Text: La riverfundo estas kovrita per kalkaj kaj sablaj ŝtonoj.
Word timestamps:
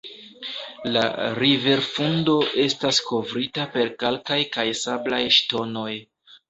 La 0.95 1.03
riverfundo 1.43 2.39
estas 2.65 3.03
kovrita 3.11 3.69
per 3.77 3.95
kalkaj 4.05 4.43
kaj 4.59 4.69
sablaj 4.85 5.23
ŝtonoj. 5.41 5.91